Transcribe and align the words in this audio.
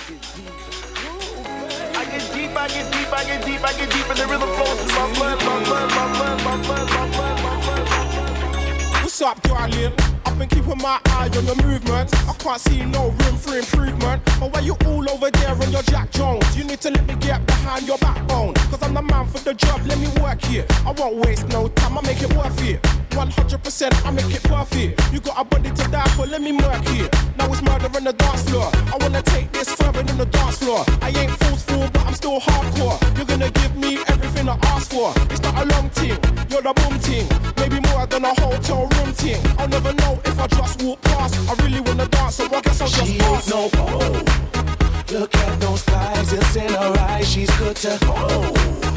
I 0.00 0.08
get 2.06 2.32
deep, 2.32 2.56
I 2.56 2.68
get 2.68 2.90
deep, 2.90 3.12
I 3.12 3.24
get 3.24 3.44
deep, 3.44 3.62
I 3.62 3.72
get 3.74 3.90
the. 3.90 4.00
What's 9.02 9.20
up, 9.20 9.42
darling? 9.42 9.92
I've 10.24 10.38
been 10.38 10.48
keeping 10.48 10.78
my 10.78 10.98
eye 11.04 11.28
on 11.36 11.44
your 11.44 11.54
movement. 11.56 12.14
I 12.26 12.32
can't 12.38 12.60
see 12.60 12.82
no 12.86 13.10
room 13.10 13.36
for 13.36 13.58
improvement. 13.58 14.24
But 14.40 14.54
why 14.54 14.60
you 14.60 14.74
all 14.86 15.10
over 15.10 15.30
there 15.30 15.50
on 15.50 15.70
your 15.70 15.82
Jack 15.82 16.10
Jones? 16.12 16.56
You 16.56 16.64
need 16.64 16.80
to 16.80 16.90
let 16.90 17.06
me 17.06 17.14
get 17.16 17.44
behind 17.46 17.86
your 17.86 17.98
backbone. 17.98 18.54
Cause 18.54 18.82
I'm 18.82 18.94
the 18.94 19.02
man 19.02 19.26
for 19.26 19.40
the 19.40 19.52
job, 19.52 19.82
let 19.86 19.98
me 19.98 20.08
work 20.22 20.42
here. 20.44 20.64
I 20.86 20.92
won't 20.92 21.16
waste 21.26 21.46
no 21.48 21.68
time, 21.68 21.98
I 21.98 22.00
make 22.02 22.22
it 22.22 22.32
worth 22.34 22.62
it. 22.64 22.99
100% 23.10 24.06
I 24.06 24.10
make 24.10 24.30
it 24.34 24.42
perfect. 24.42 25.12
You 25.12 25.20
got 25.20 25.40
a 25.40 25.44
body 25.44 25.70
to 25.70 25.88
die 25.90 26.08
for, 26.16 26.26
let 26.26 26.40
me 26.42 26.52
murk 26.52 26.86
here. 26.88 27.08
Now 27.38 27.50
it's 27.52 27.62
murder 27.62 27.88
on 27.96 28.04
the 28.04 28.12
dance 28.12 28.42
floor. 28.48 28.70
I 28.92 28.96
wanna 29.00 29.22
take 29.22 29.52
this 29.52 29.72
further 29.74 30.02
than 30.02 30.18
the 30.18 30.26
dance 30.26 30.58
floor. 30.58 30.84
I 31.02 31.10
ain't 31.10 31.32
forceful, 31.42 31.88
but 31.92 32.06
I'm 32.06 32.14
still 32.14 32.40
hardcore. 32.40 32.98
You're 33.16 33.26
gonna 33.26 33.50
give 33.50 33.76
me 33.76 33.98
everything 34.08 34.48
I 34.48 34.56
ask 34.74 34.90
for. 34.90 35.12
It's 35.30 35.42
not 35.42 35.54
a 35.62 35.64
long 35.74 35.90
thing, 35.90 36.18
you're 36.50 36.62
the 36.62 36.72
boom 36.74 36.98
thing. 36.98 37.26
Maybe 37.56 37.80
more 37.90 38.06
than 38.06 38.24
a 38.24 38.34
hotel 38.40 38.86
room 38.86 39.12
thing. 39.12 39.40
I'll 39.58 39.68
never 39.68 39.92
know 39.94 40.20
if 40.24 40.38
I 40.38 40.46
just 40.46 40.82
walk 40.82 41.00
past. 41.02 41.34
I 41.48 41.54
really 41.64 41.80
wanna 41.80 42.06
dance, 42.06 42.36
so 42.36 42.44
I 42.44 42.60
guess 42.60 42.80
I'll 42.80 42.88
just 42.88 43.06
She 43.10 43.18
pass. 43.18 43.48
no. 43.50 43.70
Look 45.12 45.34
at 45.34 45.60
those 45.60 45.82
thighs, 45.82 46.32
it's 46.32 46.56
in 46.56 46.72
her 46.72 46.94
eyes. 47.10 47.28
She's 47.28 47.50
good 47.58 47.76
to 47.76 47.98
hold. 48.06 48.89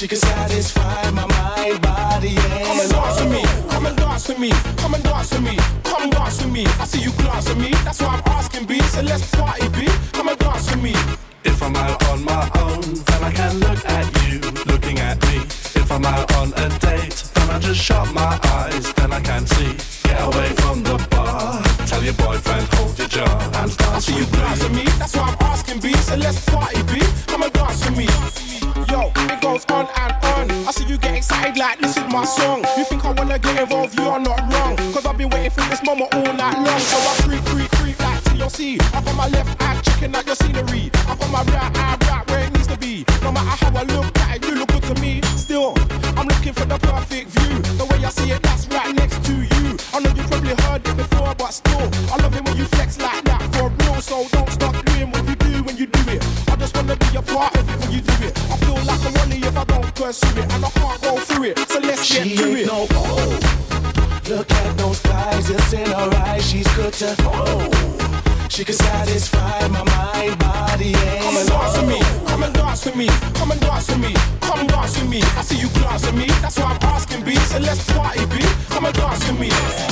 She 0.00 0.08
can 0.08 0.16
satisfy 0.16 1.10
my 1.10 1.26
mind, 1.26 1.82
body, 1.82 2.34
and 2.34 2.64
Come 2.64 2.80
and 2.80 2.90
dance 2.90 3.20
with 3.20 3.30
me, 3.30 3.42
come 3.68 3.84
and 3.84 3.96
dance 3.98 4.28
with 4.28 4.38
me, 4.38 4.50
come 4.78 4.94
and 4.94 5.04
dance 5.04 5.30
with 5.30 5.42
me, 5.42 5.56
come 5.84 6.08
dance 6.08 6.42
with 6.42 6.50
me. 6.50 6.64
I 6.80 6.84
see 6.86 7.02
you 7.02 7.12
glance 7.18 7.50
at 7.50 7.58
me, 7.58 7.68
that's 7.84 8.00
why 8.00 8.14
I'm 8.16 8.22
asking 8.32 8.64
B. 8.64 8.80
So 8.80 9.02
let's 9.02 9.30
party 9.30 9.68
B, 9.68 9.86
come 10.12 10.30
and 10.30 10.38
dance 10.38 10.70
with 10.70 10.82
me. 10.82 10.94
If 11.42 11.62
I'm 11.62 11.74
out 11.74 12.04
on 12.08 12.24
my 12.24 12.50
own, 12.58 12.82
then 12.82 13.24
I 13.24 13.32
can 13.32 13.58
look 13.60 13.84
at 13.86 14.06
you 14.28 14.40
looking 14.66 14.98
at 14.98 15.20
me. 15.22 15.38
If 15.80 15.90
I'm 15.90 16.04
out 16.04 16.34
on 16.36 16.52
a 16.54 16.68
date, 16.80 17.16
then 17.34 17.50
I 17.50 17.58
just 17.58 17.80
shut 17.80 18.12
my 18.12 18.38
eyes, 18.44 18.92
then 18.94 19.12
I 19.12 19.20
can 19.20 19.46
see. 19.46 19.72
Get 20.08 20.20
away 20.20 20.50
from 20.60 20.82
the 20.82 20.96
bar. 21.10 21.62
Tell 21.86 22.02
your 22.02 22.14
boyfriend, 22.14 22.66
hold 22.74 22.98
your 22.98 23.08
jaw 23.08 23.38
and 23.54 23.56
I 23.56 23.74
dance 23.74 24.04
see 24.04 24.12
you 24.14 24.20
with 24.20 24.32
glance 24.32 24.64
at 24.64 24.72
me. 24.72 24.84
that's 24.98 25.16
why 25.16 25.28
I'm 25.28 25.36
asking 25.40 25.80
B. 25.80 25.92
So 25.94 26.16
let's 26.16 26.44
party 26.44 26.82
B, 26.82 27.00
come 27.26 27.42
and 27.42 27.52
dance 27.52 27.88
with 27.88 27.96
me. 27.96 28.08
Yo, 28.92 29.10
it 29.32 29.40
goes 29.40 29.64
on 29.70 29.88
and 29.96 30.12
on. 30.24 30.50
I 30.68 30.72
see 30.72 30.84
you 30.84 30.98
get 30.98 31.16
excited 31.16 31.56
like 31.56 31.78
this 31.80 31.96
is 31.96 32.04
my 32.12 32.24
song. 32.24 32.64
You 32.76 32.84
think 32.84 33.04
I 33.04 33.12
wanna 33.12 33.38
get 33.38 33.58
involved, 33.58 33.98
you 33.98 34.06
are 34.08 34.20
not 34.20 34.40
wrong. 34.52 34.76
Cause 34.92 35.06
I've 35.06 35.16
been 35.16 35.30
waiting 35.30 35.50
for 35.50 35.62
this 35.70 35.82
moment 35.84 36.14
all 36.14 36.32
night 36.34 36.58
long. 36.58 36.80
So 36.80 36.96
I 36.98 37.14
creep, 37.24 37.44
creep, 37.46 37.70
creep 37.72 37.98
like 38.00 38.22
TLC. 38.24 38.82
I 38.94 39.00
got 39.02 39.16
my 39.16 39.28
left 39.28 39.62
eye 39.62 39.89
checking 40.00 40.16
out 40.16 40.26
your 40.26 40.34
scenery. 40.34 40.90
I 41.06 41.16
got 41.16 41.30
my 41.30 41.42
right 41.52 41.76
eye 41.76 41.96
right 42.08 42.30
where 42.30 42.44
it 42.46 42.52
needs 42.52 42.66
to 42.68 42.78
be. 42.78 43.04
No 43.22 43.32
matter 43.32 43.64
how 43.64 43.76
I 43.76 43.82
look 43.84 44.18
at 44.18 44.36
it, 44.36 44.46
you 44.48 44.54
look 44.54 44.68
good 44.68 44.82
to 44.82 44.94
me. 45.00 45.20
Still, 45.36 45.74
I'm 46.16 46.26
looking 46.26 46.52
for 46.52 46.64
the 46.64 46.78
perfect 46.78 47.28
view. 47.30 47.58
The 47.76 47.84
way 47.84 48.04
I 48.04 48.10
see 48.10 48.30
it, 48.30 48.42
that's 48.42 48.66
right 48.68 48.94
next 48.94 49.22
to 49.26 49.32
you. 49.32 49.76
I 49.92 50.00
know 50.00 50.10
you 50.10 50.22
probably 50.24 50.54
heard 50.64 50.86
it 50.86 50.96
before, 50.96 51.34
but 51.34 51.52
still, 51.52 51.88
I 52.12 52.16
love 52.22 52.34
it 52.34 52.44
when 52.44 52.56
you 52.56 52.64
flex 52.64 52.98
like 53.00 53.24
that 53.24 53.42
for 53.54 53.68
real. 53.68 54.00
So 54.00 54.26
don't 54.32 54.50
stop 54.50 54.74
doing 54.86 55.10
what 55.10 55.26
you 55.28 55.36
do 55.36 55.62
when 55.64 55.76
you 55.76 55.86
do 55.86 56.02
it. 56.12 56.24
I 56.48 56.56
just 56.56 56.74
wanna 56.76 56.96
be 56.96 57.16
a 57.16 57.22
part 57.22 57.54
of 57.56 57.68
it 57.68 57.76
when 57.80 57.92
you 57.92 58.00
do 58.00 58.14
it. 58.26 58.32
I 58.50 58.56
feel 58.56 58.80
like 58.88 59.02
a 59.04 59.10
wally 59.18 59.38
if 59.38 59.56
I 59.56 59.64
don't 59.64 59.94
pursue 59.94 60.38
it, 60.40 60.52
and 60.52 60.64
I 60.64 60.70
can't 60.70 61.02
go 61.02 61.16
through 61.18 61.44
it. 61.50 61.58
So 61.68 61.78
let's 61.80 62.04
She 62.04 62.34
get 62.34 62.38
to 62.38 62.48
it. 62.56 62.66
no. 62.66 62.80
Look 64.30 64.50
at 64.52 64.78
those 64.78 65.00
thighs, 65.00 65.50
it's 65.50 65.72
in 65.72 65.86
her 65.90 66.10
eyes. 66.24 66.48
She's 66.48 66.68
good 66.76 66.92
to 66.94 67.14
hold. 67.22 67.74
She 68.50 68.64
can 68.64 68.74
satisfy 68.74 69.39
me, 73.00 73.08
come 73.32 73.50
and 73.50 73.60
dance 73.60 73.88
with 73.88 73.98
me, 73.98 74.14
come 74.40 74.66
dance 74.66 75.00
with 75.00 75.08
me. 75.08 75.22
I 75.22 75.42
see 75.42 75.56
you 75.56 75.68
glance 75.70 76.06
at 76.06 76.14
me, 76.14 76.26
that's 76.42 76.58
why 76.58 76.72
I'm 76.72 76.82
asking 76.82 77.24
B. 77.24 77.34
So 77.36 77.58
let's 77.58 77.90
party 77.92 78.26
B, 78.26 78.44
come 78.68 78.84
and 78.84 78.94
dance 78.94 79.26
with 79.26 79.40
me. 79.40 79.89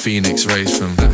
Phoenix 0.00 0.46
raised 0.46 0.78
from 0.78 1.09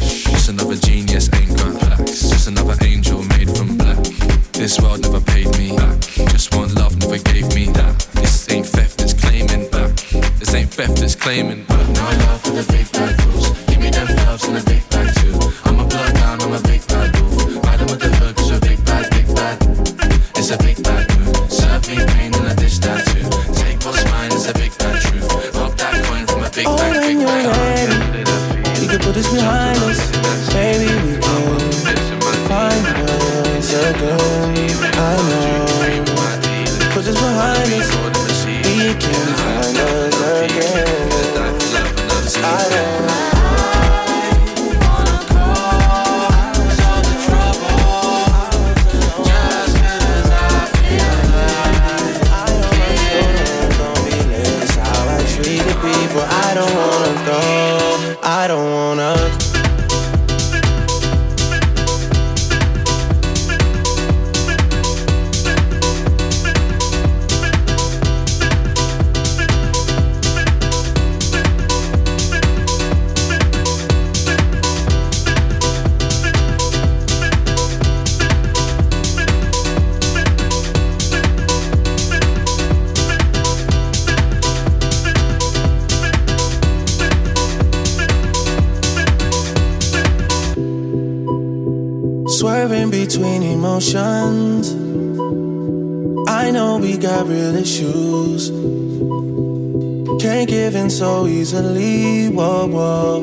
so 100.97 101.27
easily. 101.27 102.31
Whoa, 102.31 102.67
whoa. 102.67 103.21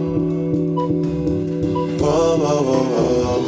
Whoa, 1.98 2.38
whoa, 2.38 2.62
whoa, 2.70 2.84
whoa. 3.24 3.42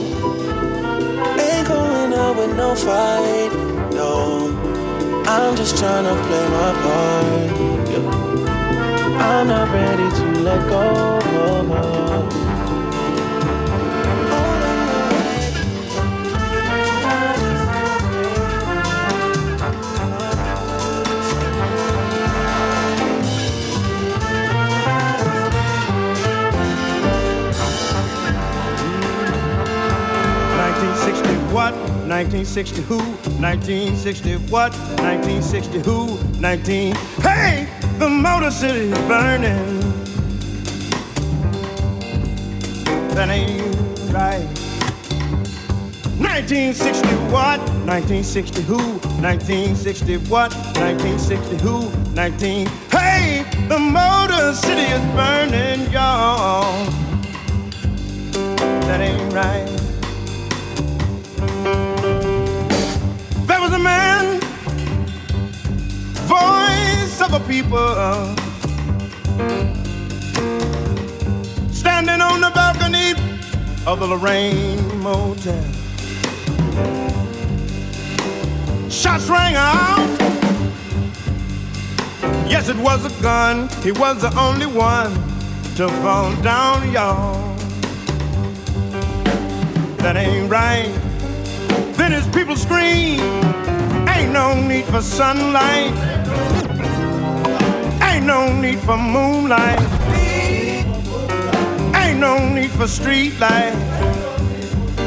Ain't 1.39 1.67
going 1.67 2.13
out 2.13 2.35
with 2.35 2.57
no 2.57 2.73
fight. 2.73 3.51
No. 3.93 4.49
I'm 5.27 5.55
just 5.55 5.77
trying 5.77 6.05
to 6.05 6.15
play 6.25 6.45
my 6.57 6.71
part. 6.81 7.51
I'm 9.21 9.47
not 9.47 9.71
ready 9.71 10.09
to 10.17 10.25
let 10.41 10.69
go. 10.69 10.81
Whoa, 11.35 11.63
whoa. 11.63 12.04
1960 32.15 32.81
who? 32.83 32.97
1960 33.41 34.35
what? 34.49 34.71
1960 35.03 35.79
who? 35.79 36.17
19. 36.39 36.95
Hey, 37.19 37.67
the 37.99 38.07
Motor 38.09 38.51
City 38.51 38.87
is 38.89 38.97
burning. 38.99 39.81
That 43.15 43.27
ain't 43.27 43.99
right. 44.13 44.47
1960 46.15 47.05
what? 47.33 47.59
1960 47.83 48.61
who? 48.61 48.77
1960 49.19 50.17
what? 50.29 50.53
1960 50.79 51.57
who? 51.57 51.91
19. 52.13 52.67
Hey, 52.91 53.43
the 53.67 53.77
Motor 53.77 54.53
City 54.53 54.83
is 54.83 55.03
burning, 55.13 55.91
y'all. 55.91 56.85
That 58.87 59.01
ain't 59.01 59.33
right. 59.33 59.74
A 67.35 67.39
people, 67.47 67.77
standing 71.69 72.21
on 72.21 72.39
the 72.39 72.51
balcony 72.55 73.11
of 73.85 73.99
the 73.99 74.07
Lorraine 74.07 74.99
Motel. 74.99 75.61
Shots 78.89 79.27
rang 79.27 79.55
out. 79.55 80.07
Yes, 82.47 82.69
it 82.69 82.77
was 82.77 83.03
a 83.03 83.21
gun. 83.21 83.67
He 83.83 83.91
was 83.91 84.21
the 84.21 84.33
only 84.39 84.67
one 84.67 85.11
to 85.75 85.89
fall 86.01 86.33
down, 86.41 86.89
y'all. 86.91 87.55
That 89.97 90.15
ain't 90.15 90.49
right. 90.49 90.93
Then 91.97 92.13
his 92.13 92.27
people 92.27 92.55
scream, 92.55 93.19
ain't 94.07 94.31
no 94.31 94.53
need 94.53 94.85
for 94.85 95.01
sunlight, 95.01 95.91
ain't 98.25 98.33
no 98.33 98.59
need 98.59 98.79
for 98.79 98.97
moonlight, 98.97 99.79
ain't 101.95 102.19
no 102.19 102.49
need 102.49 102.71
for 102.71 102.87
street 102.87 103.39
light, 103.39 103.73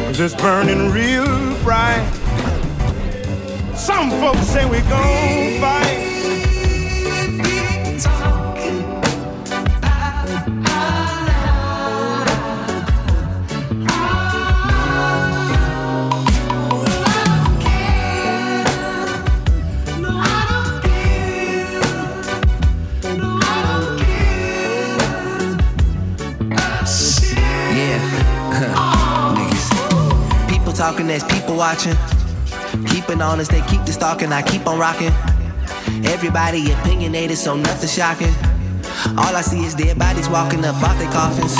cause 0.06 0.20
it's 0.20 0.37
burning 0.37 0.92
real 0.92 1.26
bright. 1.64 2.08
Some 3.75 4.10
folks 4.20 4.46
say 4.46 4.64
we 4.70 4.80
gon' 4.82 5.60
fight. 5.60 6.07
Talking, 30.90 31.07
there's 31.07 31.25
people 31.25 31.54
watching. 31.54 31.95
Keeping 32.87 33.21
honest, 33.21 33.50
they 33.50 33.61
keep 33.68 33.85
the 33.85 33.92
stalking, 33.92 34.33
I 34.33 34.40
keep 34.40 34.66
on 34.66 34.78
rocking. 34.78 35.12
Everybody 36.07 36.73
opinionated, 36.73 37.37
so 37.37 37.57
nothing 37.57 37.90
shocking. 37.90 38.33
All 39.21 39.37
I 39.37 39.42
see 39.42 39.62
is 39.66 39.75
dead 39.75 39.99
bodies 39.99 40.30
walking 40.30 40.64
up 40.64 40.83
out 40.83 40.97
their 40.97 41.12
coffins. 41.12 41.54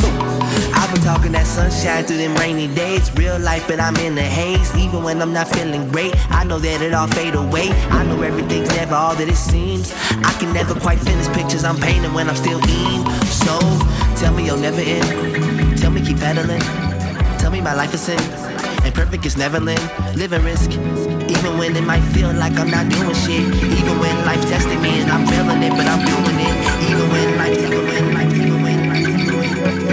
I've 0.73 0.91
been 0.95 1.05
talking 1.05 1.33
that 1.33 1.47
sunshine 1.47 2.05
through 2.05 2.17
them 2.17 2.35
rainy 2.37 2.75
days. 2.75 3.15
Real 3.19 3.39
life, 3.39 3.69
but 3.69 3.81
I'm 3.81 3.97
in 3.97 4.15
the 4.15 4.23
haze. 4.23 4.75
Even 4.77 5.03
when 5.03 5.21
I'm 5.21 5.35
not 5.35 5.49
feeling 5.49 5.91
great, 5.91 6.15
I 6.31 6.45
know 6.45 6.59
that 6.59 6.81
it 6.81 6.95
all 6.95 7.09
fade 7.09 7.35
away. 7.35 7.69
I 7.91 8.05
know 8.05 8.23
everything's 8.23 8.71
never 8.77 8.95
all 8.95 9.15
that 9.15 9.29
it 9.29 9.37
seems. 9.37 9.93
I 10.25 10.33
can 10.41 10.55
never 10.55 10.73
quite 10.81 11.01
finish 11.01 11.29
pictures 11.37 11.65
I'm 11.65 11.77
painting 11.77 12.15
when 12.15 12.31
I'm 12.31 12.37
still 12.37 12.61
in. 12.65 13.05
So 13.29 13.59
tell 14.17 14.33
me 14.33 14.47
you'll 14.47 14.57
never 14.57 14.81
end. 14.81 15.77
Tell 15.77 15.91
me 15.91 16.01
keep 16.01 16.17
pedaling. 16.17 16.63
Tell 17.39 17.51
me 17.51 17.61
my 17.61 17.75
life 17.75 17.93
is 17.93 18.01
sin. 18.01 18.58
And 18.89 18.95
perfect 18.95 19.27
is 19.27 19.37
Neverland. 19.37 19.83
Living 20.17 20.43
risk. 20.43 20.71
Even 20.73 21.59
when 21.59 21.77
it 21.77 21.85
might 21.85 22.01
feel 22.17 22.33
like 22.33 22.57
I'm 22.59 22.71
not 22.71 22.89
doing 22.89 23.13
shit. 23.13 23.45
Even 23.63 23.99
when 23.99 24.17
life 24.25 24.41
testing 24.49 24.81
me 24.81 25.01
and 25.01 25.11
I'm 25.11 25.27
feeling 25.27 25.63
it, 25.63 25.73
but 25.77 25.87
I'm 25.87 26.01
doing 26.09 26.39
it. 26.41 26.57
Even 26.89 27.11
when 27.13 27.37
life, 27.37 27.59
even 27.59 27.85
when 27.85 28.15
life, 28.15 28.33
even 28.33 28.63
when 28.63 28.89
life, 28.89 29.07
even 29.07 29.33
when 29.37 29.59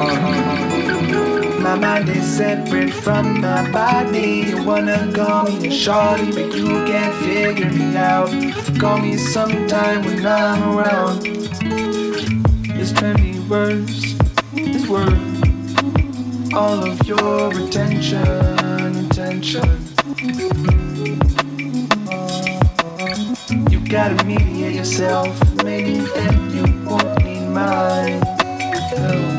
Uh-huh. 0.00 1.60
My 1.60 1.74
mind 1.74 2.08
is 2.08 2.24
separate 2.24 2.94
from 2.94 3.42
my 3.42 3.70
body. 3.70 4.46
You 4.48 4.64
wanna 4.64 5.12
call 5.12 5.44
me 5.44 5.68
a 5.68 5.70
shorty, 5.70 6.32
but 6.32 6.54
you 6.56 6.82
can't 6.86 7.14
figure 7.26 7.70
me 7.72 7.94
out. 7.94 8.30
Call 8.80 9.00
me 9.00 9.18
sometime 9.18 10.02
when 10.02 10.24
I'm 10.26 10.78
around. 10.78 11.26
It's 12.80 12.92
trendy 12.92 13.46
worse, 13.50 14.16
it's 14.54 14.88
worth 14.88 15.25
all 16.56 16.82
of 16.82 17.06
your 17.06 17.50
attention, 17.50 18.26
attention. 19.04 19.68
You 23.70 23.80
gotta 23.86 24.24
mediate 24.24 24.74
yourself, 24.74 25.38
maybe 25.62 25.98
then 25.98 26.50
you 26.54 26.62
won't 26.88 27.24
need. 27.24 27.36
I 27.56 28.20
of 28.96 29.36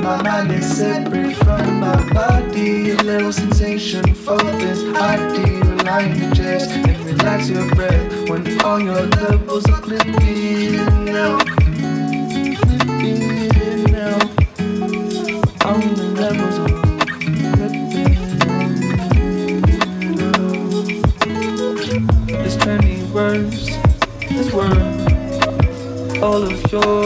My 0.00 0.22
mind 0.22 0.52
is 0.52 0.76
separate 0.76 1.34
from 1.36 1.80
my 1.80 2.12
body. 2.12 2.90
A 2.90 2.96
little 2.96 3.32
sensation 3.32 4.14
for 4.14 4.38
this 4.38 4.84
ID. 4.96 5.60
Relying 5.62 6.14
to 6.20 6.30
just 6.32 6.70
and 6.70 7.04
relax 7.04 7.48
your 7.48 7.68
breath 7.74 8.13
when 8.28 8.60
all 8.62 8.80
your 8.80 9.02
levels 9.02 9.66
are 9.68 9.80
clipping 9.80 11.04
now, 11.04 11.38
Clipping 12.98 13.94
out. 13.96 14.24
All 15.66 15.80
the 15.80 16.06
levels 16.20 16.58
are 16.58 16.68
clipping 17.20 18.16
out. 20.20 20.44
It's 22.46 22.56
20 22.56 23.02
words. 23.12 23.68
It's 24.22 24.52
worth 24.52 26.22
all 26.22 26.42
of 26.42 26.72
your 26.72 27.03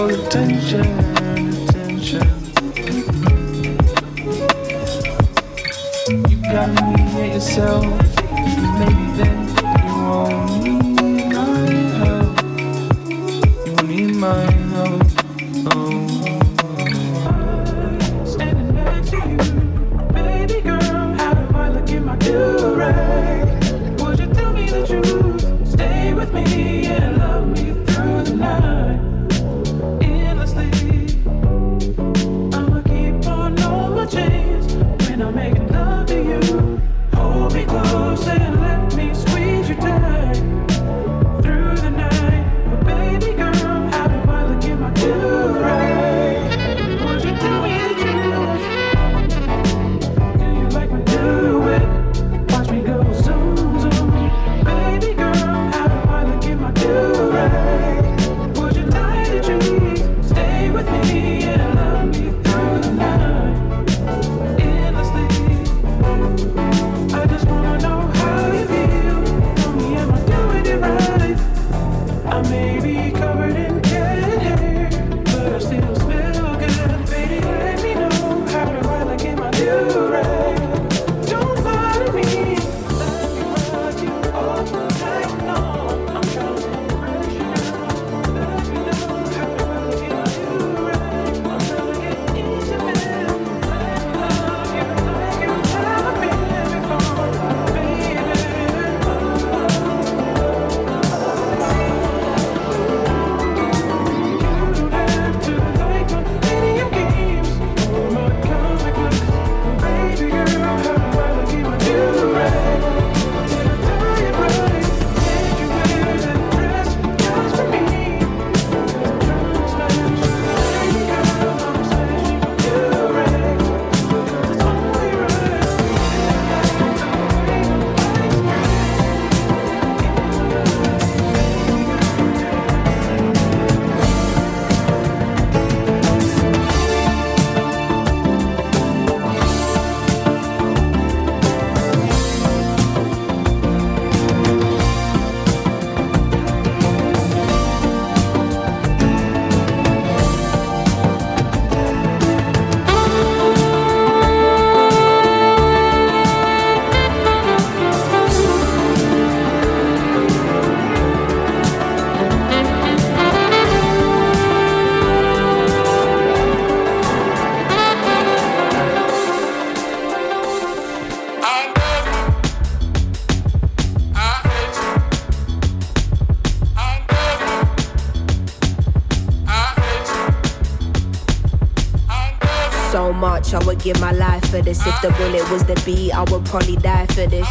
give 183.93 184.01
my 184.03 184.13
life 184.13 184.45
for 184.51 184.61
this. 184.61 184.87
If 184.87 185.01
the 185.01 185.11
bullet 185.13 185.51
was 185.51 185.65
the 185.65 185.81
beat, 185.87 186.13
I 186.13 186.23
would 186.31 186.45
probably 186.45 186.77
die 186.77 187.07
for 187.07 187.27
this. 187.27 187.49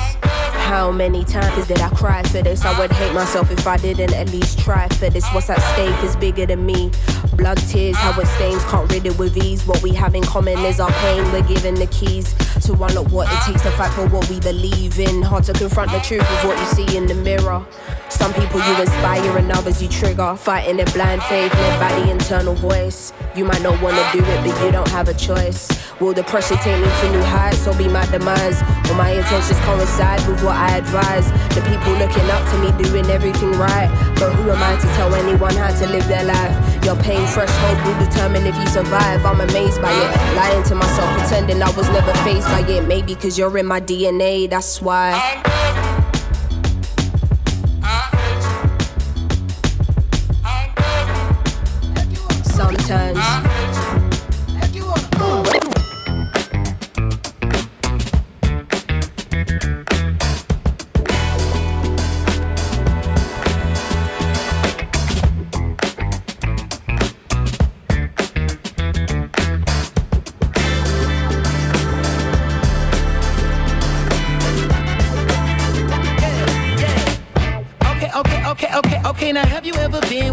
How 0.70 0.92
many 0.92 1.24
times 1.24 1.66
did 1.68 1.80
I 1.80 1.90
cry 1.90 2.22
for 2.24 2.44
this? 2.44 2.64
I 2.64 2.78
would 2.80 2.92
hate 2.92 3.14
myself 3.14 3.50
if 3.50 3.66
I 3.66 3.78
didn't 3.78 4.14
at 4.14 4.32
least 4.32 4.60
try 4.60 4.88
for 4.90 5.10
this. 5.10 5.26
What's 5.34 5.50
at 5.50 5.60
stake 5.74 6.04
is 6.04 6.16
bigger 6.16 6.46
than 6.46 6.64
me. 6.64 6.92
Blood, 7.34 7.58
tears, 7.70 7.96
how 7.96 8.20
it 8.20 8.28
stains, 8.28 8.64
can't 8.66 8.92
rid 8.92 9.08
it 9.08 9.18
with 9.18 9.36
ease. 9.38 9.66
What 9.66 9.82
we 9.82 9.94
have 9.94 10.14
in 10.14 10.24
common 10.24 10.60
is 10.60 10.80
our 10.80 10.92
pain. 10.92 11.24
We're 11.32 11.48
given 11.48 11.74
the 11.74 11.88
keys 11.88 12.36
to 12.66 12.74
unlock 12.74 13.12
what 13.12 13.28
it 13.32 13.40
takes 13.46 13.64
to 13.64 13.72
fight 13.72 13.94
for 13.94 14.08
what 14.08 14.30
we 14.30 14.40
believe 14.40 15.00
in. 15.00 15.24
Hard 15.24 15.46
to 15.46 15.54
confront 15.54 15.92
the 15.92 16.00
truth 16.00 16.22
of 16.22 16.46
what 16.46 16.60
you 16.60 16.66
see 16.66 16.98
in 16.98 17.08
the 17.08 17.16
mirror. 17.16 17.66
Some 18.10 18.34
people 18.34 18.60
you 18.60 18.82
inspire 18.82 19.38
and 19.38 19.52
others 19.52 19.82
you 19.82 19.90
trigger. 19.90 20.36
Fighting 20.36 20.80
in 20.80 20.86
blind 20.92 21.24
faith, 21.24 21.54
led 21.54 21.80
by 21.80 22.00
the 22.00 22.12
internal 22.12 22.54
voice. 22.54 23.12
You 23.36 23.46
might 23.46 23.62
not 23.62 23.82
wanna 23.82 24.08
do 24.14 24.20
it, 24.20 24.46
but 24.46 24.64
you 24.64 24.72
don't 24.72 24.90
have 24.90 25.08
a 25.08 25.16
choice. 25.16 25.68
Will 26.00 26.14
the 26.14 26.24
pressure 26.24 26.56
take 26.58 26.78
me 26.78 26.86
to 26.86 27.12
new 27.12 27.24
heights 27.24 27.66
or 27.66 27.76
be 27.76 27.88
my 27.88 28.06
demise? 28.12 28.62
Will 28.86 28.94
my 28.96 29.10
intentions 29.10 29.60
coincide 29.62 30.22
with 30.30 30.44
what 30.44 30.56
I 30.56 30.78
advise? 30.78 31.26
The 31.56 31.62
people 31.66 31.92
looking 31.98 32.30
up 32.30 32.46
to 32.52 32.58
me 32.62 32.70
doing 32.84 33.10
everything 33.10 33.52
right. 33.54 33.90
But 34.20 34.32
who 34.34 34.52
am 34.52 34.62
I 34.62 34.80
to 34.80 34.88
tell 34.94 35.14
anyone 35.16 35.56
how 35.56 35.74
to 35.74 35.88
live 35.88 36.08
their 36.08 36.24
life? 36.24 36.86
Your 36.86 36.96
pain 36.98 37.26
threshold 37.26 37.78
will 37.82 38.06
determine 38.06 38.46
if 38.46 38.56
you 38.58 38.68
survive. 38.68 39.26
I'm 39.26 39.42
amazed 39.42 39.82
by 39.82 39.92
it. 39.92 40.36
Lying 40.36 40.64
to 40.66 40.76
myself, 40.76 41.10
pretending 41.18 41.64
I 41.64 41.72
was 41.72 41.90
never 41.90 42.14
faced 42.22 42.48
by 42.48 42.60
it. 42.60 42.88
Maybe 42.88 43.16
cause 43.16 43.36
you're 43.36 43.58
in 43.58 43.66
my 43.66 43.82
DNA, 43.82 44.48
that's 44.48 44.80
why. 44.80 46.07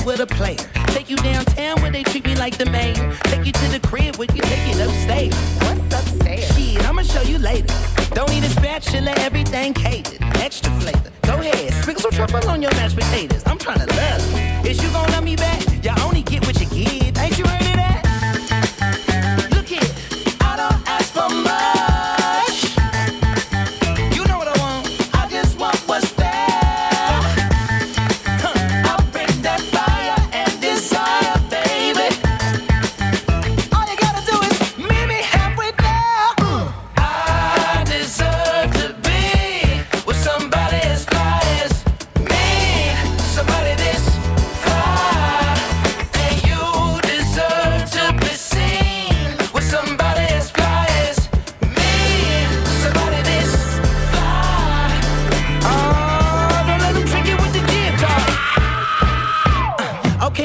With 0.05 0.21
a 0.21 0.27
player? 0.27 0.57
Take 0.89 1.11
you 1.11 1.17
downtown 1.17 1.81
where 1.81 1.91
they 1.91 2.03
treat 2.03 2.25
me 2.27 2.35
like 2.37 2.59
the 2.59 2.67
mayor. 2.67 3.17
Take 3.25 3.47
you 3.47 3.53
to 3.53 3.69
the 3.69 3.81
crib 3.81 4.17
where 4.17 4.29
you 4.35 4.43
take 4.43 4.75
it 4.75 4.81
upstairs. 4.81 5.35
What's 5.63 5.95
upstairs? 5.95 6.55
Shit, 6.55 6.87
I'ma 6.87 7.03
show 7.03 7.23
you 7.23 7.39
later. 7.39 7.75
Don't 8.11 8.31
need 8.31 8.45
a 8.45 8.51
spatula, 8.51 9.13
everything 9.19 9.75
catered. 9.75 10.23
Extra 10.37 10.73
flavor. 10.81 11.11
Go 11.23 11.41
ahead, 11.41 11.73
sprinkle 11.75 12.03
some 12.03 12.13
truffle 12.13 12.51
on 12.51 12.63
your 12.63 12.73
mashed 12.73 12.97
potatoes. 12.97 13.43
I'm 13.47 13.59
trying 13.59 13.81
to 13.81 13.87
love 13.87 14.14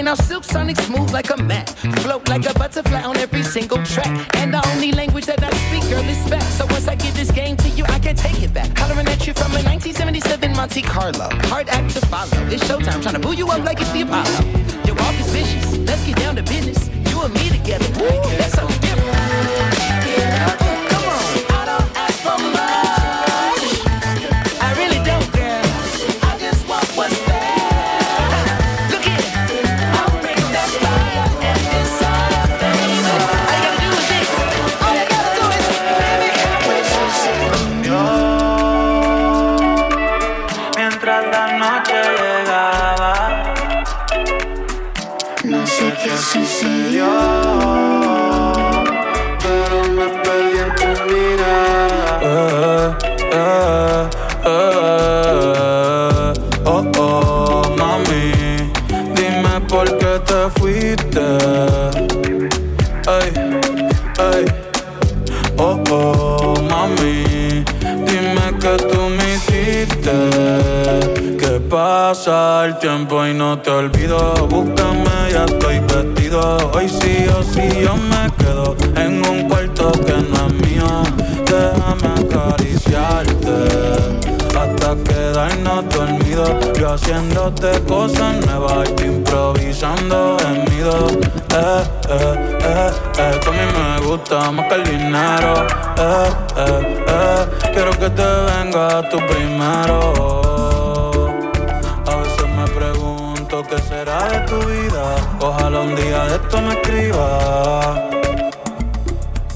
now 0.09 0.15
Silk 0.15 0.43
Sonic 0.43 0.77
smooth 0.77 1.11
like 1.11 1.29
a 1.29 1.37
mat. 1.37 1.69
Float 2.01 2.27
like 2.29 2.43
a 2.49 2.53
butterfly 2.57 3.03
on 3.03 3.15
every 3.17 3.43
single 3.43 3.77
track. 3.85 4.11
And 4.37 4.51
the 4.51 4.61
only 4.69 4.91
language 4.91 5.27
that 5.27 5.43
I 5.43 5.51
speak, 5.67 5.83
girl, 5.87 6.03
is 6.03 6.29
back. 6.29 6.41
So 6.57 6.65
once 6.65 6.87
I 6.87 6.95
give 6.95 7.13
this 7.15 7.29
game 7.29 7.55
to 7.57 7.69
you, 7.69 7.83
I 7.85 7.99
can't 7.99 8.17
take 8.17 8.41
it 8.41 8.51
back. 8.51 8.75
Hollering 8.75 9.07
at 9.07 9.27
you 9.27 9.33
from 9.33 9.51
a 9.51 9.61
1977 9.61 10.53
Monte 10.53 10.81
Carlo. 10.81 11.29
Hard 11.51 11.69
act 11.69 11.93
to 11.93 12.01
follow. 12.07 12.39
It's 12.49 12.63
showtime, 12.63 13.03
trying 13.03 13.15
to 13.15 13.19
boo 13.19 13.35
you 13.35 13.47
up 13.49 13.63
like 13.63 13.81
it's 13.81 13.91
the 13.91 14.01
Apollo. 14.01 14.39
Your 14.87 14.95
walk 14.95 15.13
is 15.19 15.29
vicious. 15.31 15.77
Let's 15.77 16.03
get 16.03 16.17
down 16.17 16.35
to 16.37 16.43
business. 16.43 16.89
You 17.09 17.21
and 17.21 17.33
me 17.35 17.49
together. 17.49 17.85
Ooh, 18.01 18.37
that's 18.39 18.53
so 18.53 18.67
different. 18.67 18.89
Tiempo 72.89 73.23
y 73.23 73.33
no 73.35 73.59
te 73.59 73.69
olvido. 73.69 74.33
Búscame, 74.47 75.31
ya 75.31 75.45
estoy 75.45 75.79
vestido. 75.79 76.57
Hoy 76.73 76.89
sí 76.89 77.27
o 77.37 77.43
sí 77.43 77.61
yo 77.83 77.95
me 77.95 78.23
quedo 78.39 78.75
en 78.95 79.23
un 79.27 79.47
cuarto 79.47 79.91
que 79.91 80.13
no 80.13 80.47
es 80.47 80.53
mío. 80.65 81.03
Déjame 81.45 82.09
acariciarte 82.25 83.57
hasta 84.59 84.95
quedarnos 85.03 85.87
dormidos. 85.89 86.49
Yo 86.79 86.93
haciéndote 86.93 87.79
cosas 87.87 88.43
nuevas 88.47 88.89
y 89.01 89.05
improvisando 89.05 90.37
gemidos. 90.39 91.11
Eh, 91.11 91.83
eh, 92.09 92.59
eh, 92.63 92.91
eh, 93.19 93.39
que 93.41 93.49
a 93.49 93.51
mí 93.51 93.65
me 93.77 94.07
gusta 94.07 94.51
más 94.51 94.67
que 94.67 94.75
el 94.75 94.83
dinero. 94.83 95.53
Eh, 95.97 96.29
eh, 96.57 97.05
eh, 97.07 97.69
quiero 97.71 97.91
que 97.91 98.09
te 98.09 98.23
venga 98.23 99.07
tú 99.09 99.17
primero. 99.27 100.68
Qué 103.69 103.77
será 103.77 104.27
de 104.29 104.39
tu 104.47 104.57
vida. 104.67 105.15
Ojalá 105.39 105.81
un 105.81 105.95
día 105.95 106.25
de 106.25 106.35
esto 106.35 106.61
me 106.61 106.73
escriba. 106.73 108.09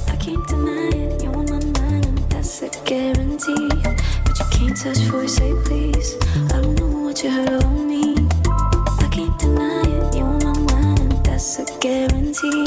I 0.08 0.16
can't 0.18 0.48
deny 0.48 0.90
it, 0.90 1.24
you're 1.24 1.36
on 1.36 1.46
my 1.46 1.60
mind, 1.80 2.06
and 2.06 2.20
that's 2.30 2.62
a 2.62 2.70
guarantee. 2.86 3.70
But 4.24 4.40
you 4.40 4.46
can't 4.52 4.78
touch 4.78 5.00
you 5.00 5.28
say 5.28 5.54
please. 5.66 6.18
I 6.54 6.62
don't 6.62 6.80
know 6.80 7.06
what 7.06 7.24
you 7.24 7.32
heard 7.32 7.50
about 7.50 7.72
me. 7.72 8.16
I 9.02 9.08
can't 9.10 9.38
deny 9.40 9.82
it, 9.82 10.16
you're 10.16 10.28
on 10.28 10.44
my 10.44 10.74
mind, 10.74 11.00
and 11.00 11.26
that's 11.26 11.60
a 11.60 11.66
guarantee. 11.80 12.66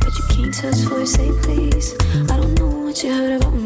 But 0.00 0.12
you 0.18 0.24
can't 0.28 0.54
touch 0.54 0.80
you 0.90 1.06
say 1.06 1.30
please. 1.42 1.94
I 2.30 2.36
don't 2.36 2.54
know 2.58 2.68
what 2.84 3.02
you 3.02 3.12
heard 3.12 3.40
about 3.40 3.54
me. 3.54 3.61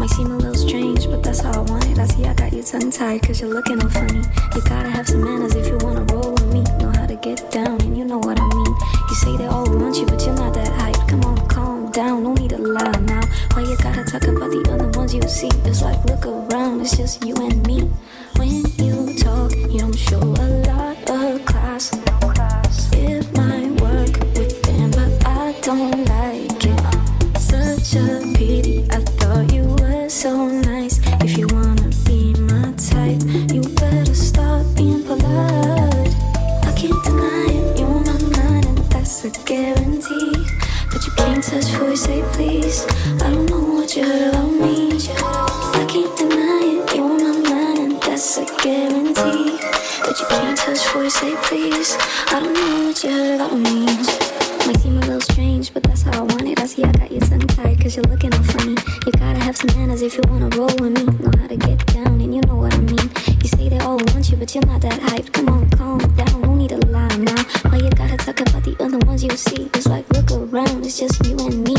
Might 0.00 0.08
seem 0.08 0.32
a 0.32 0.36
little 0.38 0.54
strange, 0.54 1.04
but 1.10 1.22
that's 1.22 1.40
how 1.40 1.52
I 1.52 1.58
want 1.70 1.84
it. 1.84 1.98
I 1.98 2.06
see 2.06 2.24
I 2.24 2.32
got 2.32 2.54
you 2.54 2.62
tongue 2.62 2.90
tied, 2.90 3.20
cause 3.20 3.38
you're 3.38 3.52
looking 3.52 3.82
all 3.82 3.90
funny. 3.90 4.22
You 4.54 4.62
gotta 4.62 4.88
have 4.88 5.06
some 5.06 5.22
manners 5.22 5.54
if 5.54 5.66
you 5.66 5.76
wanna 5.82 6.04
roll 6.04 6.32
with 6.32 6.50
me. 6.54 6.62
Know 6.80 6.90
how 6.90 7.04
to 7.04 7.16
get 7.16 7.50
down, 7.50 7.78
and 7.82 7.98
you 7.98 8.06
know 8.06 8.16
what 8.16 8.40
I 8.40 8.48
mean. 8.48 8.74
You 9.10 9.14
say 9.16 9.36
they 9.36 9.44
all 9.44 9.68
want 9.70 9.98
you, 9.98 10.06
but 10.06 10.24
you're 10.24 10.34
not 10.34 10.54
that 10.54 10.72
hype. 10.72 11.06
Come 11.06 11.22
on, 11.26 11.46
calm 11.48 11.90
down, 11.92 12.22
no 12.22 12.32
need 12.32 12.48
to 12.48 12.56
lie 12.56 12.98
now. 13.02 13.20
Why 13.52 13.64
you 13.64 13.76
gotta 13.76 14.02
talk 14.04 14.22
about 14.22 14.50
the 14.50 14.66
other 14.72 14.88
ones 14.98 15.12
you 15.12 15.20
see? 15.28 15.50
It's 15.66 15.82
like, 15.82 16.02
look 16.06 16.24
around, 16.24 16.80
it's 16.80 16.96
just 16.96 17.22
you 17.22 17.34
and 17.36 17.62
me. 17.66 17.90
But 64.40 64.54
you're 64.54 64.64
not 64.64 64.80
that 64.80 64.98
hyped. 65.00 65.32
Come 65.34 65.50
on, 65.50 65.68
calm 65.70 65.98
down, 66.16 66.40
no 66.40 66.54
need 66.54 66.70
to 66.70 66.78
lie 66.86 67.14
now. 67.16 67.42
Why 67.68 67.76
you 67.76 67.90
gotta 67.90 68.16
talk 68.16 68.40
about 68.40 68.64
the 68.64 68.74
other 68.80 68.98
ones 69.06 69.22
you 69.22 69.36
see? 69.36 69.68
It's 69.74 69.86
like, 69.86 70.08
look 70.10 70.30
around, 70.30 70.84
it's 70.84 70.98
just 70.98 71.24
you 71.26 71.36
and 71.36 71.62
me. 71.62 71.76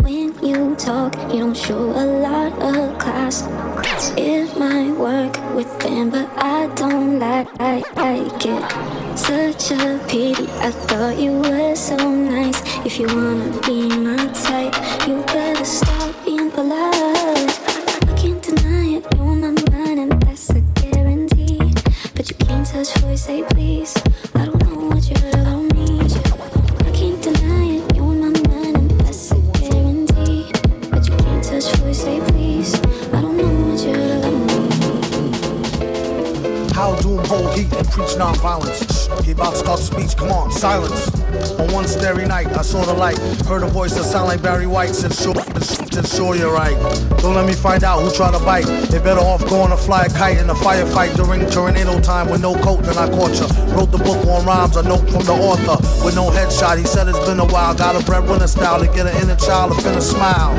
When 0.00 0.32
you 0.42 0.74
talk, 0.76 1.14
you 1.30 1.40
don't 1.40 1.54
show 1.56 1.78
a 1.78 2.04
lot 2.24 2.52
of 2.62 2.98
class. 2.98 3.42
It 4.16 4.58
might 4.58 4.92
work 4.92 5.36
with 5.54 5.70
them, 5.80 6.08
but 6.08 6.30
I 6.38 6.72
don't 6.74 7.18
like, 7.18 7.46
I 7.60 7.84
like 7.94 8.46
it. 8.46 9.18
Such 9.18 9.72
a 9.72 10.00
pity, 10.08 10.48
I 10.64 10.70
thought 10.70 11.18
you 11.18 11.32
were 11.32 11.76
so 11.76 11.96
nice. 11.96 12.58
If 12.86 12.98
you 12.98 13.06
wanna 13.06 13.27
bite. 48.48 48.64
They 48.88 48.98
better 48.98 49.20
off 49.20 49.44
going 49.44 49.68
to 49.68 49.76
fly 49.76 50.04
a 50.04 50.08
kite 50.08 50.38
in 50.38 50.48
a 50.48 50.54
firefight 50.54 51.14
during 51.16 51.44
tornado 51.50 52.00
time 52.00 52.30
with 52.30 52.40
no 52.40 52.54
coat. 52.64 52.80
Then 52.82 52.96
I 52.96 53.06
caught 53.10 53.36
ya. 53.36 53.46
Wrote 53.76 53.92
the 53.92 53.98
book 53.98 54.24
on 54.24 54.46
rhymes. 54.46 54.76
A 54.76 54.82
note 54.82 55.04
from 55.12 55.24
the 55.28 55.36
author 55.36 55.76
with 56.02 56.14
no 56.16 56.30
headshot. 56.30 56.78
He 56.78 56.84
said 56.84 57.08
it's 57.08 57.20
been 57.28 57.40
a 57.40 57.44
while. 57.44 57.74
Got 57.74 58.00
a 58.00 58.02
breadwinner 58.04 58.46
style 58.46 58.80
to 58.80 58.86
get 58.86 59.04
an 59.06 59.14
inner 59.20 59.36
child 59.36 59.72
to 59.72 59.76
finna 59.84 60.00
smile. 60.00 60.56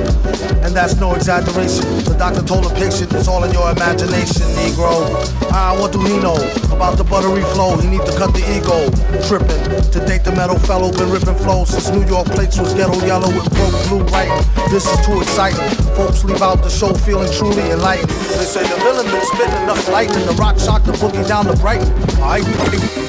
And 0.63 0.75
that's 0.77 0.97
no 1.01 1.15
exaggeration. 1.15 1.85
The 2.05 2.15
doctor 2.19 2.43
told 2.43 2.65
the 2.65 2.73
patient 2.75 3.11
it's 3.13 3.27
all 3.27 3.43
in 3.43 3.51
your 3.53 3.71
imagination, 3.71 4.45
Negro. 4.61 5.09
Ah, 5.49 5.73
what 5.79 5.91
do 5.91 5.99
he 6.05 6.13
know 6.19 6.37
about 6.69 6.97
the 6.97 7.03
buttery 7.03 7.45
flow? 7.53 7.75
He 7.77 7.87
need 7.89 8.05
to 8.05 8.13
cut 8.21 8.37
the 8.37 8.45
ego. 8.53 8.77
Tripping 9.25 9.58
to 9.91 9.99
date 10.05 10.23
the 10.23 10.31
metal 10.31 10.59
fellow. 10.59 10.91
Been 10.91 11.09
ripping 11.09 11.35
flows 11.35 11.69
since 11.69 11.89
New 11.89 12.05
York 12.05 12.27
plates 12.27 12.59
was 12.59 12.73
ghetto 12.73 12.99
yellow 13.05 13.27
with 13.27 13.49
broke 13.53 13.75
blue 13.87 14.03
writing. 14.13 14.43
This 14.69 14.85
is 14.85 15.05
too 15.05 15.21
exciting. 15.21 15.67
Folks 15.95 16.23
leave 16.23 16.41
out 16.41 16.61
the 16.63 16.69
show 16.69 16.93
feeling 16.93 17.31
truly 17.33 17.63
enlightened. 17.71 18.09
They 18.09 18.45
say 18.45 18.63
the 18.63 18.77
villain 18.83 19.05
been 19.05 19.25
spitting 19.25 19.63
enough 19.63 19.87
lightning. 19.89 20.25
The 20.25 20.33
rock 20.33 20.59
shock 20.59 20.83
the 20.83 20.93
boogie 20.93 21.27
down 21.27 21.45
to 21.45 21.55
Brighton. 21.57 21.91
Alright. 22.21 23.08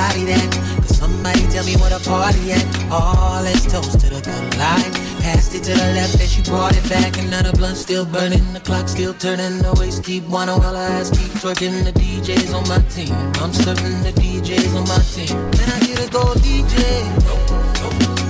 Body 0.00 0.24
that. 0.32 0.48
Could 0.82 0.96
somebody 1.02 1.44
tell 1.52 1.64
me 1.68 1.74
where 1.80 1.92
the 1.92 2.00
party 2.08 2.52
at? 2.56 2.64
Oh, 2.88 3.40
let's 3.44 3.64
toast 3.72 4.00
to 4.00 4.08
the 4.08 4.20
good 4.24 4.46
life. 4.56 4.92
Passed 5.20 5.54
it 5.54 5.62
to 5.68 5.72
the 5.80 5.88
left 5.96 6.16
as 6.24 6.30
you 6.36 6.42
brought 6.44 6.74
it 6.80 6.86
back. 6.88 7.18
And 7.20 7.28
now 7.30 7.42
the 7.42 7.52
blunt 7.52 7.76
still 7.76 8.06
burning, 8.06 8.46
the 8.56 8.60
clock 8.60 8.88
still 8.88 9.14
turning. 9.14 9.58
The 9.64 9.72
waist 9.78 10.02
keep 10.04 10.24
whining 10.32 10.58
while 10.62 10.76
our 10.76 10.90
eyes 10.96 11.10
keep 11.10 11.32
twerking. 11.42 11.76
The 11.84 11.92
DJs 12.00 12.52
on 12.56 12.64
my 12.72 12.80
team. 12.94 13.14
I'm 13.42 13.52
serving 13.52 13.98
the 14.06 14.12
DJs 14.22 14.72
on 14.78 14.84
my 14.92 15.00
team. 15.14 15.36
Can 15.58 15.68
I 15.76 15.78
get 15.86 15.98
a 16.04 16.08
go 16.16 16.24
DJ? 16.44 16.76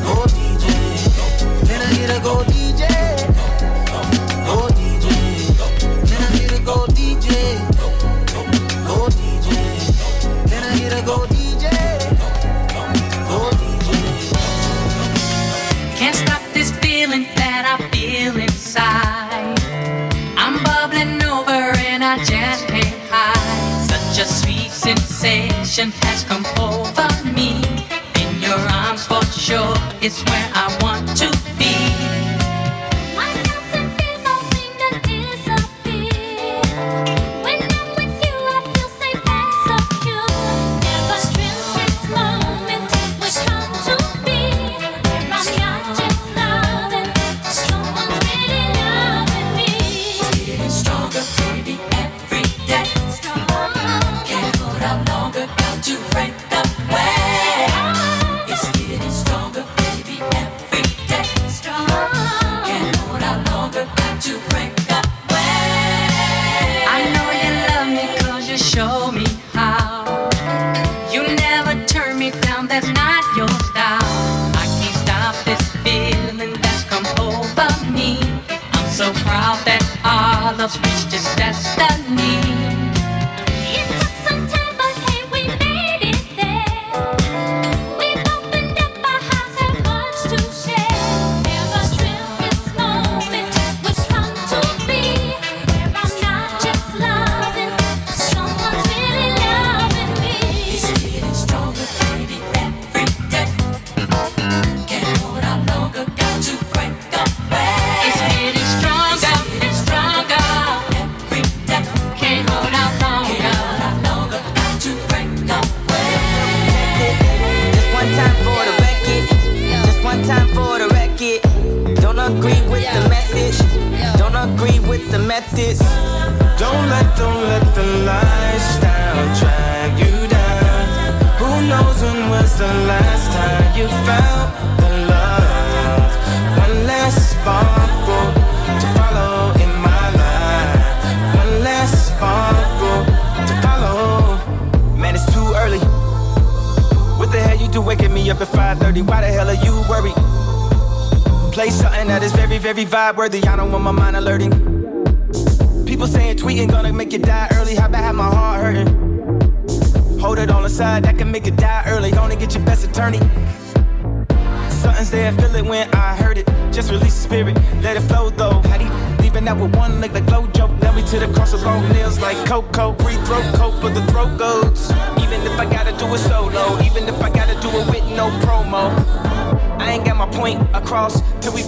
Go 0.07 0.17
DJ. 0.37 0.67
Can 1.69 1.81
I 1.87 1.91
get 1.99 2.11
a 2.17 2.19
go 2.27 2.35
DJ? 2.53 2.85
Go 4.49 4.59
DJ. 4.79 5.09
Can 6.11 6.21
I 6.27 6.31
get 6.39 6.53
a 6.59 6.61
go 6.69 6.77
DJ? 6.99 7.29
Go 8.89 8.99
DJ. 9.19 9.51
Can 10.51 10.63
I 10.69 10.79
get 10.79 10.93
a 10.99 11.07
go 11.07 11.19
DJ? 11.27 11.40
Sensation 25.21 25.93
has 26.05 26.25
come 26.25 26.47
over 26.59 27.09
me. 27.35 27.61
In 28.23 28.41
your 28.41 28.59
arms 28.73 29.07
for 29.07 29.23
sure, 29.27 29.75
it's 30.01 30.25
where 30.25 30.51
I 30.55 30.67
want 30.81 31.10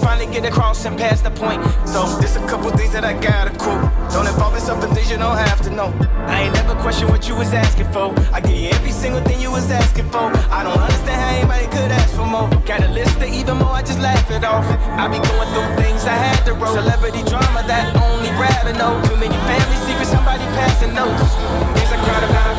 finally 0.03 0.27
get 0.27 0.45
across 0.45 0.85
and 0.85 0.97
past 0.97 1.23
the 1.23 1.31
point. 1.31 1.63
So 1.87 2.05
there's 2.19 2.35
a 2.35 2.45
couple 2.47 2.69
things 2.71 2.91
that 2.93 3.05
I 3.05 3.13
gotta 3.13 3.51
quote. 3.57 3.83
Don't 4.11 4.27
involve 4.27 4.53
yourself 4.53 4.83
in 4.83 4.93
things 4.93 5.09
you 5.09 5.17
don't 5.17 5.37
have 5.37 5.61
to 5.61 5.69
know. 5.69 5.89
I 6.27 6.43
ain't 6.43 6.53
never 6.53 6.75
question 6.75 7.07
what 7.07 7.27
you 7.27 7.35
was 7.35 7.53
asking 7.53 7.91
for. 7.91 8.13
I 8.31 8.41
give 8.41 8.55
you 8.55 8.69
every 8.69 8.91
single 8.91 9.21
thing 9.21 9.39
you 9.39 9.51
was 9.51 9.71
asking 9.71 10.09
for. 10.11 10.27
I 10.51 10.63
don't 10.63 10.77
understand 10.77 11.19
how 11.21 11.31
anybody 11.39 11.65
could 11.75 11.91
ask 11.91 12.15
for 12.15 12.27
more. 12.27 12.49
Got 12.65 12.83
a 12.83 12.89
list 12.89 13.17
of 13.17 13.29
even 13.29 13.57
more, 13.57 13.73
I 13.79 13.81
just 13.81 13.99
laugh 13.99 14.29
it 14.29 14.43
off. 14.43 14.67
I 15.01 15.07
be 15.07 15.17
going 15.17 15.49
through 15.53 15.69
things 15.81 16.05
I 16.05 16.17
had 16.25 16.45
to 16.45 16.53
roll. 16.53 16.75
Celebrity 16.75 17.23
drama 17.23 17.63
that 17.67 17.95
only 17.95 18.29
Brad 18.37 18.63
know. 18.77 19.01
Too 19.07 19.17
many 19.17 19.37
family 19.47 19.77
secrets, 19.87 20.11
somebody 20.11 20.43
passing 20.57 20.93
notes. 20.93 21.29
Things 21.75 21.91
I 21.95 21.97
cried 22.05 22.23
about. 22.29 22.53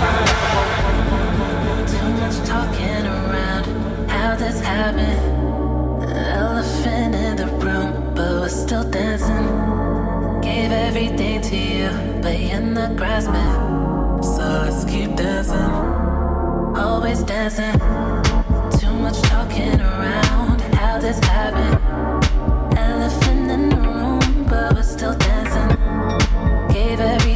Too 1.93 2.09
much 2.21 2.37
talking 2.49 3.07
around 3.07 3.65
how 4.09 4.37
this 4.37 4.61
happened 4.61 5.34
elephant 6.17 7.15
in 7.15 7.37
the 7.37 7.47
room, 7.65 8.15
but 8.15 8.31
we're 8.41 8.49
still 8.49 8.85
dancing. 8.89 9.47
Gave 10.41 10.73
everything 10.73 11.41
to 11.43 11.57
you, 11.57 11.91
but 12.23 12.39
you're 12.39 12.61
not 12.61 12.97
grasping. 12.97 14.23
So 14.23 14.43
let's 14.65 14.85
keep 14.85 15.17
dancing, 15.17 15.73
always 16.77 17.23
dancing. 17.23 17.79
Too 18.79 18.93
much 19.05 19.21
talking 19.23 19.81
around 19.81 20.61
how 20.75 20.99
this 20.99 21.19
happened. 21.21 21.79
Elephant 22.79 23.51
in 23.51 23.69
the 23.69 23.77
room, 23.77 24.47
but 24.49 24.75
we're 24.75 24.83
still 24.83 25.17
dancing. 25.17 25.71
Gave 26.75 27.01
everything. 27.01 27.34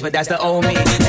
but 0.00 0.12
that's 0.12 0.28
the 0.28 0.40
old 0.40 0.64
me. 0.64 0.99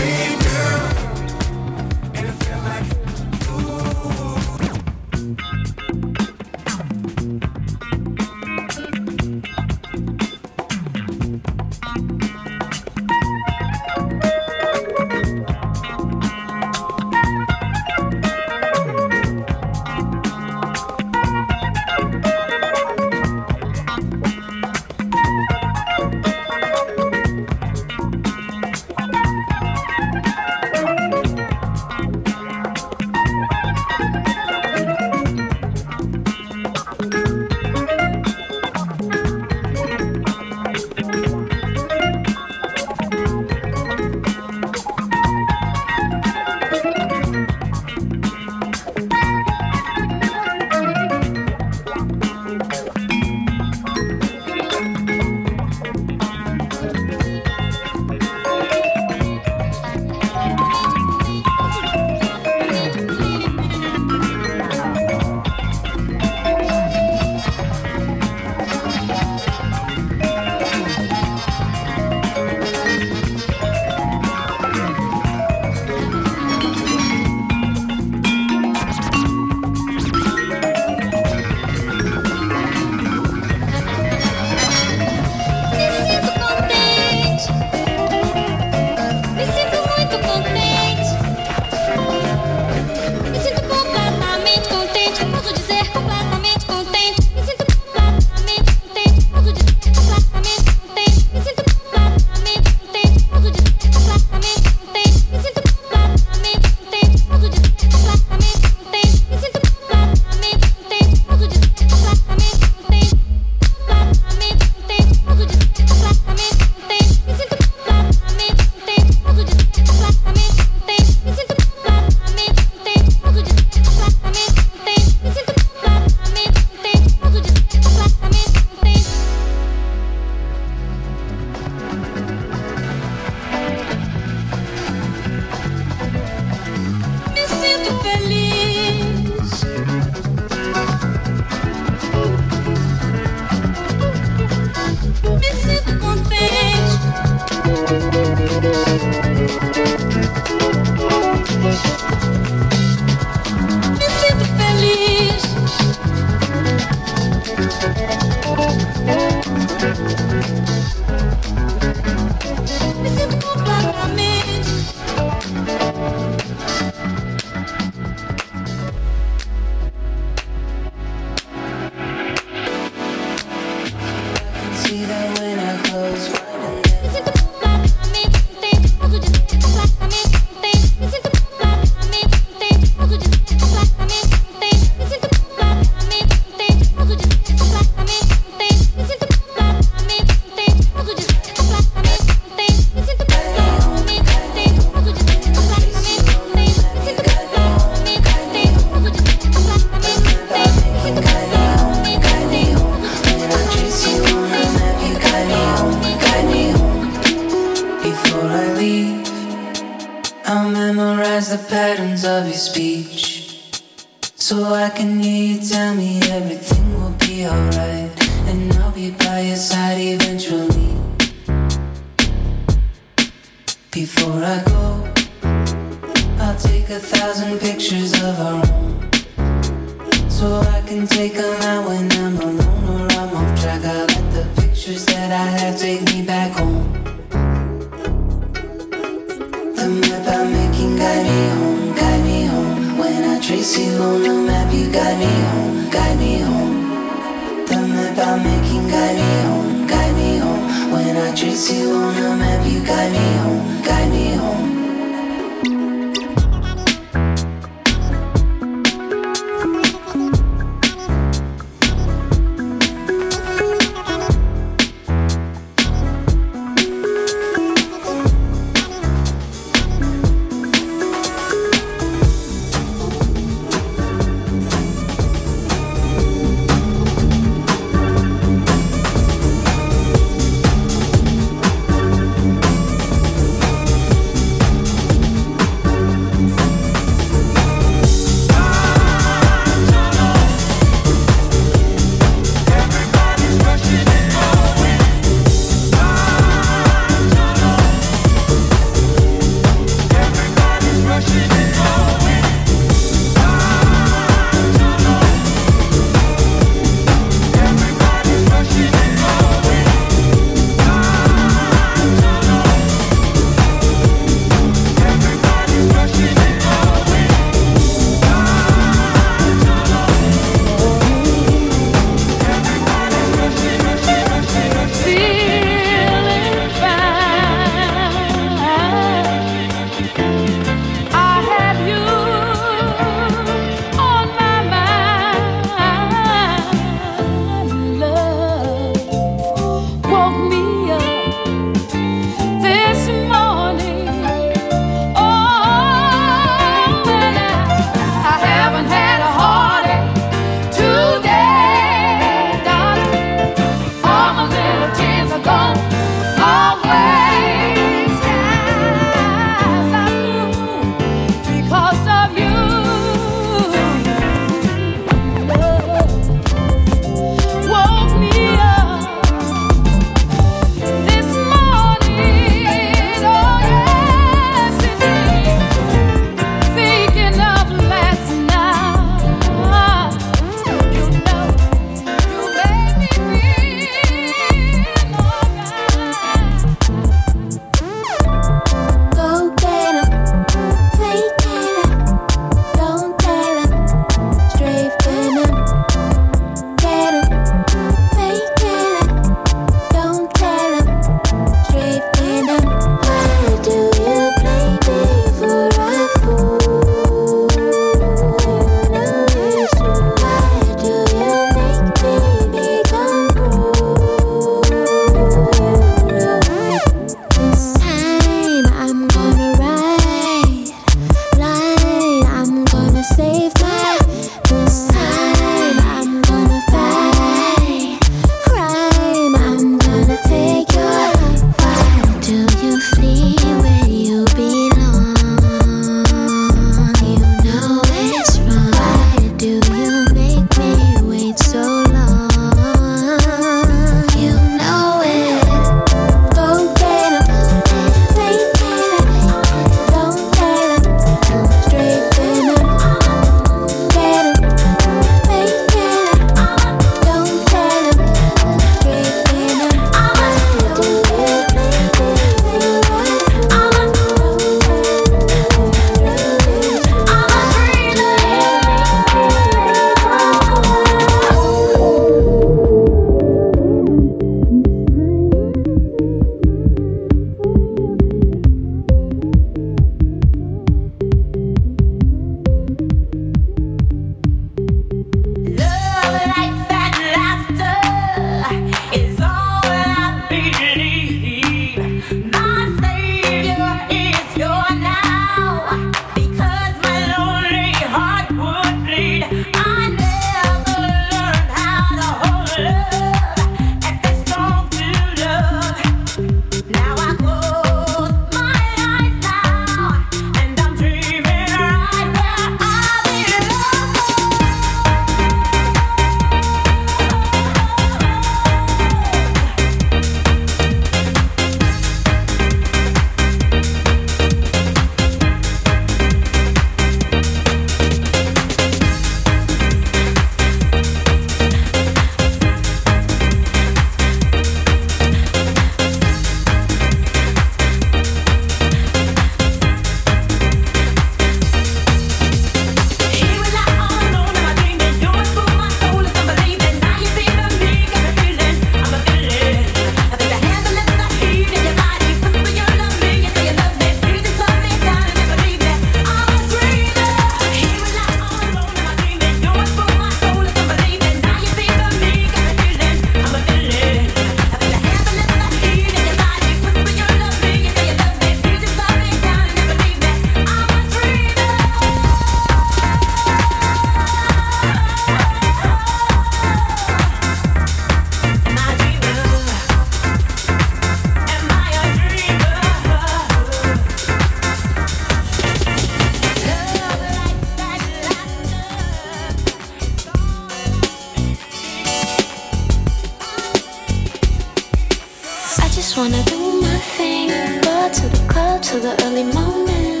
nothing 596.72 597.28
but 597.66 597.92
to 597.98 598.06
the 598.14 598.22
club 598.32 598.62
to 598.62 598.78
the 598.78 598.92
early 599.04 599.26
morning. 599.38 600.00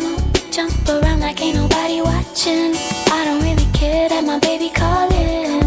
Jump 0.50 0.72
around 0.88 1.20
like 1.20 1.40
ain't 1.42 1.56
nobody 1.56 2.00
watching. 2.00 2.72
I 3.18 3.20
don't 3.26 3.42
really 3.42 3.68
care 3.72 4.08
that 4.08 4.24
my 4.24 4.38
baby 4.38 4.70
calling. 4.70 5.62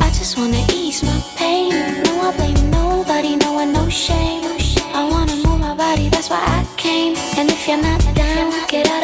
I 0.00 0.08
just 0.18 0.32
wanna 0.38 0.62
ease 0.72 1.02
my 1.02 1.18
pain. 1.36 1.70
No, 2.04 2.12
I 2.28 2.30
blame 2.36 2.70
nobody, 2.70 3.36
no 3.36 3.52
one, 3.60 3.72
no 3.72 3.88
shame. 3.88 4.44
I 4.98 5.02
wanna 5.12 5.36
move 5.44 5.60
my 5.68 5.74
body, 5.74 6.08
that's 6.08 6.28
why 6.30 6.42
I 6.58 6.60
came. 6.76 7.14
And 7.38 7.50
if 7.50 7.68
you're 7.68 7.82
not 7.88 8.00
down, 8.14 8.46
get 8.68 8.88
out 8.88 9.03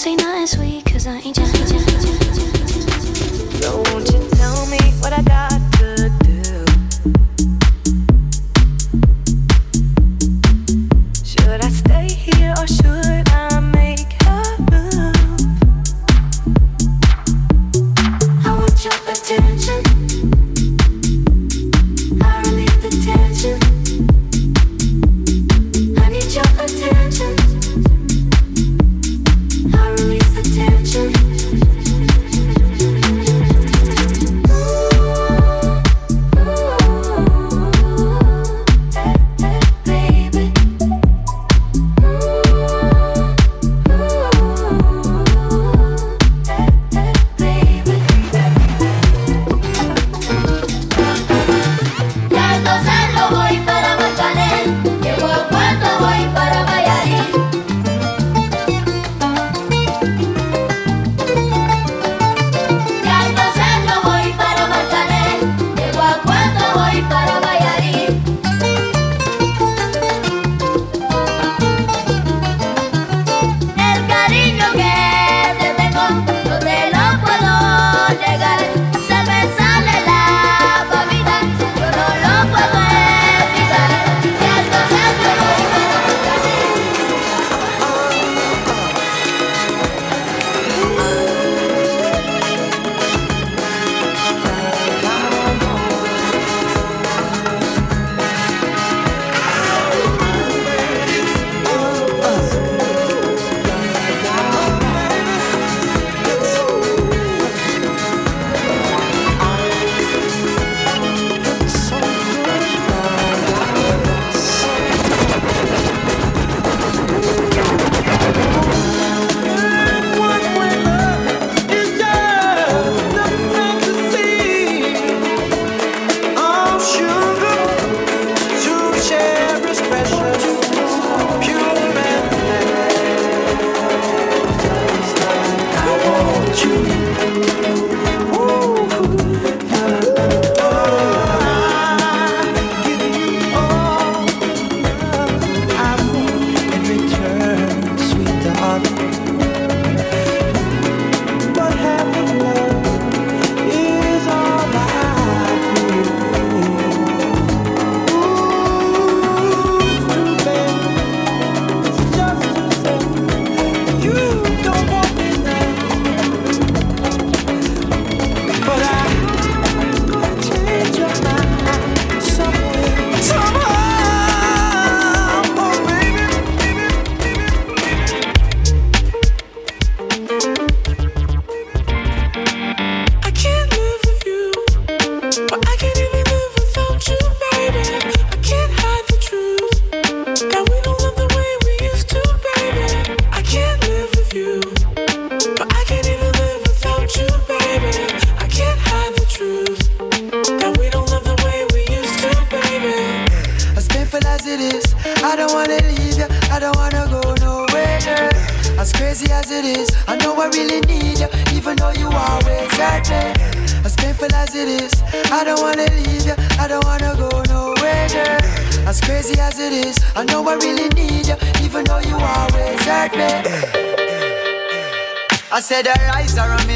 say 0.00 0.16
nothing 0.16 0.46
sweet, 0.46 0.84
cause 0.86 1.06
I 1.06 1.18
ain't 1.18 1.36
just. 1.36 2.29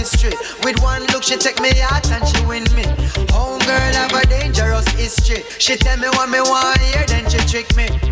mystery. 0.05 0.37
With 0.63 0.83
one 0.83 1.03
look, 1.13 1.23
she 1.23 1.37
take 1.37 1.61
me 1.61 1.71
out 1.81 2.11
and 2.11 2.29
she 2.29 2.45
win 2.45 2.65
me. 2.77 2.85
Home 3.33 3.59
girl 3.61 3.95
have 4.01 4.13
a 4.13 4.27
dangerous 4.27 4.87
history. 4.89 5.43
She 5.59 5.77
tell 5.77 5.97
me 5.97 6.09
what 6.09 6.29
me 6.29 6.41
want, 6.41 6.79
here, 6.79 7.07
then 7.07 7.29
she 7.31 7.39
trick 7.49 7.75
me. 7.75 8.04